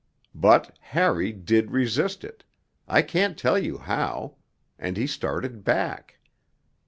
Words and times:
But 0.33 0.75
Harry 0.81 1.31
did 1.31 1.69
resist 1.69 2.23
it 2.23 2.43
I 2.87 3.03
can't 3.03 3.37
tell 3.37 3.59
you 3.59 3.77
how 3.77 4.37
and 4.79 4.97
he 4.97 5.05
started 5.05 5.63
back. 5.63 6.17